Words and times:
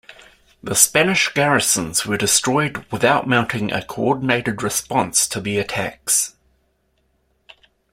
The 0.63 0.73
Spanish 0.73 1.27
garrisons 1.31 2.07
were 2.07 2.17
destroyed 2.17 2.83
without 2.91 3.27
mounting 3.27 3.71
a 3.71 3.83
coordinated 3.85 4.63
response 4.63 5.27
to 5.27 5.39
the 5.39 5.59
attacks. 5.59 6.33